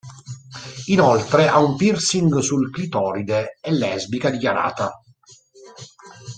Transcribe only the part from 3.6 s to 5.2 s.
è lesbica dichiarata.